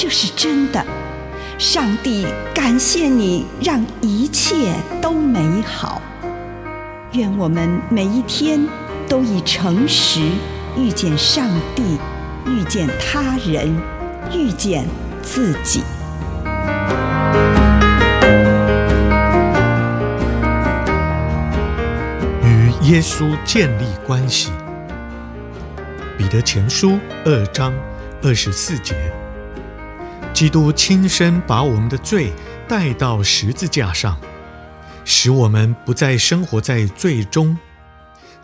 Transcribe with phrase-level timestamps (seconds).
[0.00, 0.80] 这是真的。
[1.58, 6.00] 上帝感谢你，让一切都美好。
[7.14, 8.64] 愿我们每一天
[9.08, 10.20] 都以诚实
[10.76, 11.98] 遇见上帝，
[12.46, 13.76] 遇见他人，
[14.32, 14.86] 遇见
[15.20, 15.82] 自己。
[22.44, 24.52] 与耶稣建立关系，
[26.16, 27.74] 彼得前书二章
[28.22, 28.94] 二十四节，
[30.38, 32.32] 基督亲身把我们的罪
[32.68, 34.20] 带到十字架上，
[35.04, 37.58] 使我们不再生活在罪中，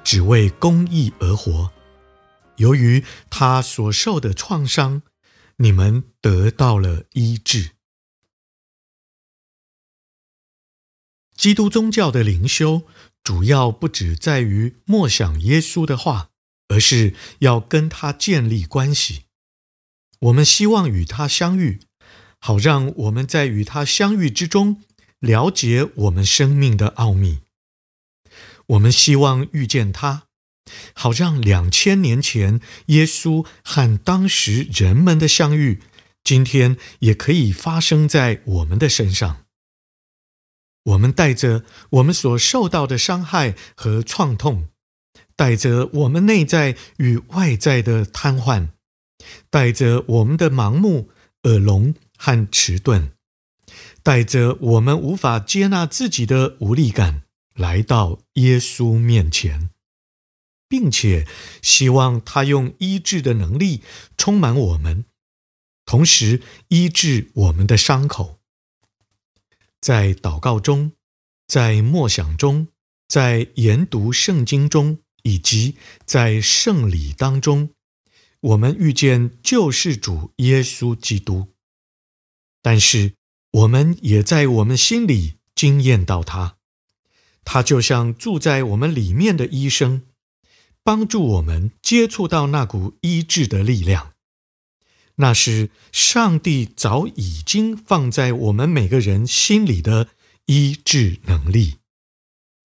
[0.02, 1.70] 只为公义而活。
[2.56, 5.02] 由于他所受的创伤，
[5.58, 7.70] 你们得到了医治。
[11.36, 12.82] 基督宗教的灵修。
[13.22, 16.30] 主要不只在于默想耶稣的话，
[16.66, 19.26] 而是要跟他建立关系。
[20.24, 21.80] 我们希望与他相遇，
[22.38, 24.82] 好让我们在与他相遇之中
[25.18, 27.40] 了解我们生命的奥秘。
[28.68, 30.22] 我们希望遇见他，
[30.94, 35.82] 好让两千年前耶稣和当时人们的相遇，
[36.22, 39.44] 今天也可以发生在我们的身上。
[40.84, 44.68] 我们带着我们所受到的伤害和创痛，
[45.36, 48.68] 带着我们内在与外在的瘫痪，
[49.50, 51.10] 带着我们的盲目、
[51.44, 53.12] 耳聋和迟钝，
[54.02, 57.22] 带着我们无法接纳自己的无力感，
[57.54, 59.70] 来到耶稣面前，
[60.68, 61.26] 并且
[61.62, 63.82] 希望他用医治的能力
[64.16, 65.04] 充满我们，
[65.84, 68.38] 同时医治我们的伤口。
[69.80, 70.92] 在祷告中，
[71.46, 72.68] 在默想中，
[73.06, 77.68] 在研读圣经中，以及在圣礼当中，
[78.44, 81.46] 我们遇见救世主耶稣基督。
[82.60, 83.14] 但是，
[83.52, 86.56] 我们也在我们心里惊艳到他，
[87.42, 90.02] 他就像住在我们里面的医生，
[90.82, 94.12] 帮助我们接触到那股医治的力量。
[95.16, 100.08] 那是上帝早已经放在我们每个人心里的
[100.44, 101.76] 医治能力。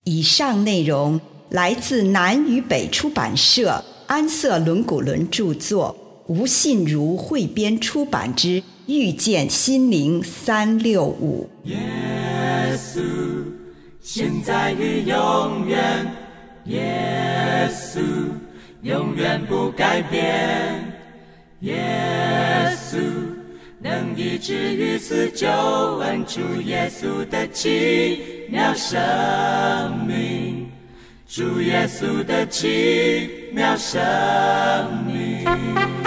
[0.03, 11.47] 以上内容来自南与北出版社安瑟伦古伦著作，吴信如汇编出版之《遇见心灵三六五》。
[11.70, 11.78] 耶
[12.75, 13.03] 稣，
[14.02, 16.12] 现在与永远，
[16.66, 18.02] 耶稣，
[18.81, 20.91] 永远不改变。
[21.59, 22.97] 耶稣
[23.80, 25.47] 能医治愈死救
[26.00, 28.97] 恩，主耶稣的奇妙生
[30.08, 30.39] 命，
[31.31, 34.00] 主耶稣的奇妙生
[35.06, 35.99] 命。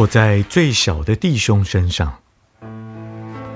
[0.00, 2.10] 坐在最小的弟兄身上。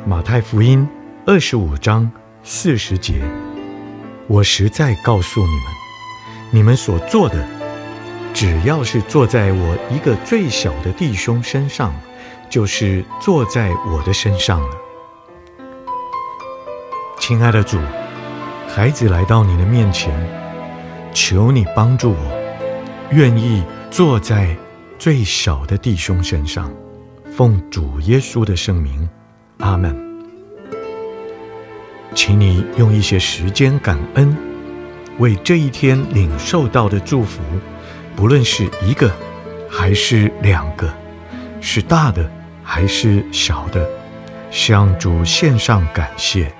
[0.05, 0.87] 马太福音
[1.25, 2.12] 二十五章
[2.43, 3.14] 四十节，
[4.26, 5.64] 我实在告诉你们，
[6.50, 7.49] 你们所做的，
[8.35, 11.94] 只要是坐在我一个最小的弟兄身上，
[12.50, 14.76] 就是坐在我的身上了。
[17.19, 17.79] 亲爱的主，
[18.69, 20.14] 孩子来到你的面前，
[21.14, 24.55] 求你帮助我，愿意坐在
[24.99, 26.73] 最小的弟兄身上，
[27.37, 29.08] 奉主耶稣的圣名。
[29.58, 29.96] 阿门。
[32.14, 34.37] 请你用一些时间感恩，
[35.19, 37.41] 为这一天领受到的祝福，
[38.14, 39.11] 不论是一个
[39.69, 40.93] 还是两个，
[41.61, 42.31] 是大的
[42.62, 43.87] 还是小的，
[44.50, 46.52] 向主献上感谢。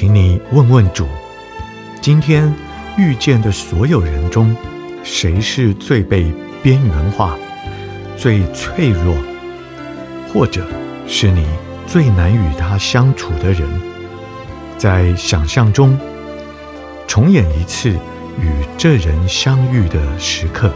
[0.00, 1.08] 请你问问主，
[2.00, 2.54] 今天
[2.96, 4.56] 遇见的所有人中，
[5.02, 7.36] 谁是最被边缘化、
[8.16, 9.12] 最脆弱，
[10.32, 10.64] 或者
[11.08, 11.44] 是你
[11.84, 13.68] 最难与他相处的人？
[14.76, 15.98] 在想象中，
[17.08, 18.48] 重演一次与
[18.78, 20.72] 这人相遇的时刻。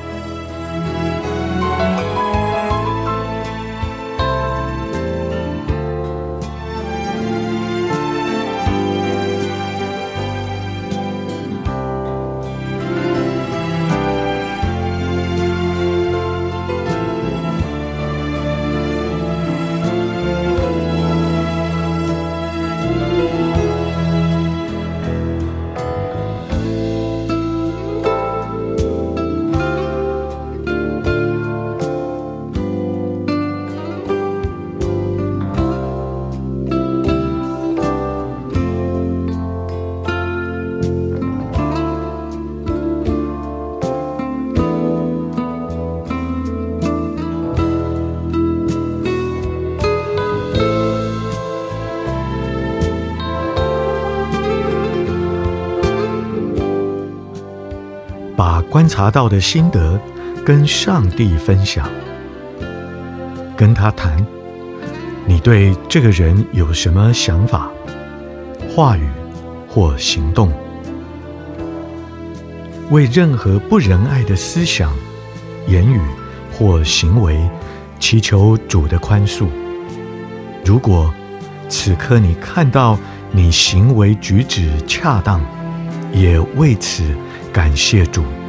[58.44, 59.96] 把观察到的心得，
[60.44, 61.88] 跟上帝分享，
[63.56, 64.16] 跟他谈，
[65.24, 67.70] 你对这个人有什么想法、
[68.68, 69.08] 话语
[69.68, 70.52] 或行动？
[72.90, 74.92] 为任何不仁爱的思想、
[75.68, 76.00] 言语
[76.52, 77.48] 或行为，
[78.00, 79.46] 祈求主的宽恕。
[80.64, 81.14] 如果
[81.68, 82.98] 此刻你看到
[83.30, 85.40] 你行为举止恰当，
[86.12, 87.04] 也为此
[87.52, 88.41] 感谢主。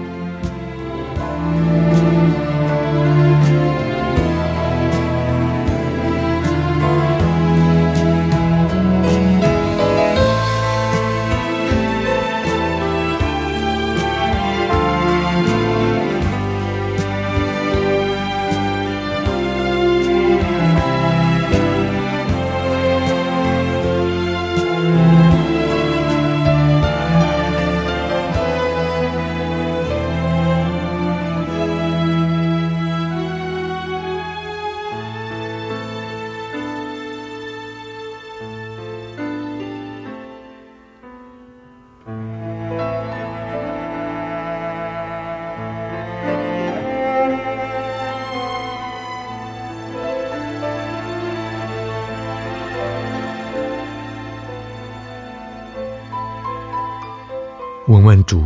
[57.93, 58.43] 问问主，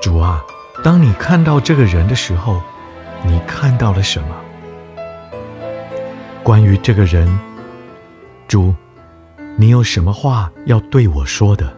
[0.00, 0.40] 主啊，
[0.84, 2.62] 当你看到这个人的时候，
[3.24, 4.36] 你看到了什么？
[6.44, 7.28] 关于这个人，
[8.46, 8.72] 主，
[9.56, 11.76] 你有什么话要对我说的？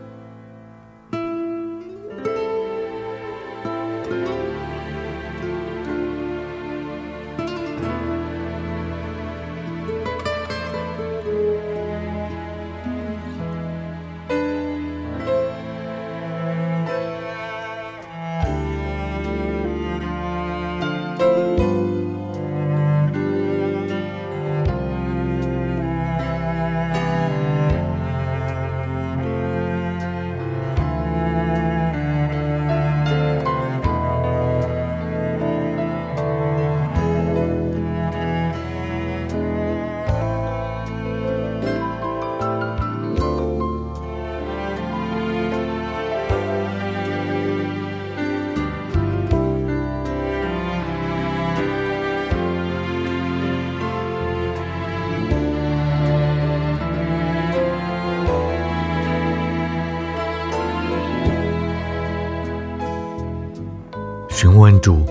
[64.85, 65.03] 主：“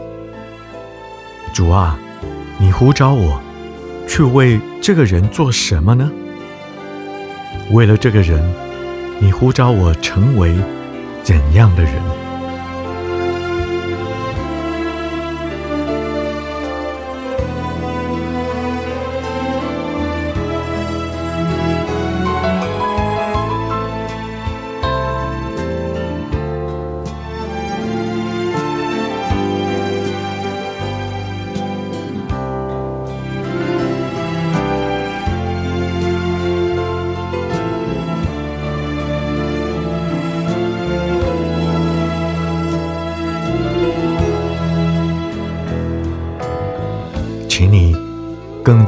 [1.52, 1.98] 主啊，
[2.60, 3.42] 你呼召我
[4.08, 6.12] 去为这个人做什么呢？
[7.72, 8.40] 为了这个人，
[9.20, 10.54] 你呼召我成为
[11.24, 11.94] 怎样的人？”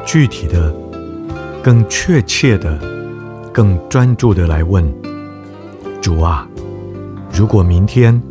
[0.05, 0.73] 具体的、
[1.63, 2.79] 更确切的、
[3.51, 4.85] 更专注的来问
[6.01, 6.47] 主啊：
[7.33, 8.21] 如果明天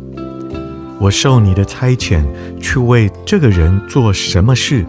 [0.99, 2.23] 我受你的差遣
[2.61, 4.85] 去为这个人做什么事，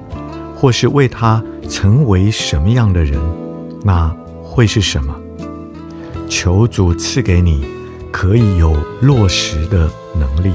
[0.54, 3.20] 或是为他成为什么样的人，
[3.82, 4.08] 那
[4.42, 5.14] 会是什么？
[6.28, 7.66] 求主赐给你
[8.12, 10.52] 可以有落实的能力。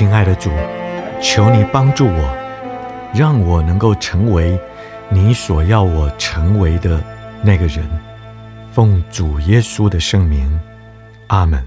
[0.00, 0.48] 亲爱的主，
[1.20, 2.34] 求你帮助我，
[3.14, 4.58] 让我能够成为
[5.10, 7.04] 你所要我成为的
[7.42, 7.86] 那个人。
[8.72, 10.58] 奉主耶稣的圣名，
[11.26, 11.62] 阿门。